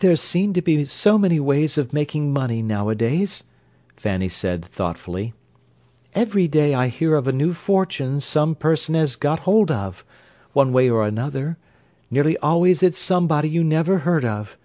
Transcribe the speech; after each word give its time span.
"There 0.00 0.16
seem 0.16 0.52
to 0.52 0.60
be 0.60 0.84
so 0.84 1.16
many 1.16 1.40
ways 1.40 1.78
of 1.78 1.94
making 1.94 2.30
money 2.30 2.60
nowadays," 2.60 3.44
Fanny 3.96 4.28
said 4.28 4.62
thoughtfully. 4.62 5.32
"Every 6.14 6.46
day 6.46 6.74
I 6.74 6.88
hear 6.88 7.14
of 7.14 7.26
a 7.26 7.32
new 7.32 7.54
fortune 7.54 8.20
some 8.20 8.54
person 8.54 8.94
has 8.94 9.16
got 9.16 9.38
hold 9.48 9.70
of, 9.70 10.04
one 10.52 10.74
way 10.74 10.90
or 10.90 11.06
another—nearly 11.06 12.36
always 12.40 12.82
it's 12.82 12.98
somebody 12.98 13.48
you 13.48 13.64
never 13.64 14.00
heard 14.00 14.26
of. 14.26 14.58